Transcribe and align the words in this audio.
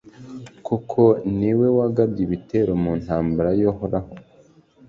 koko, 0.65 1.03
ni 1.39 1.51
we 1.57 1.67
wagabye 1.77 2.21
ibitero 2.27 2.71
mu 2.83 2.91
ntambara 3.01 3.49
y'uhoraho 3.59 4.11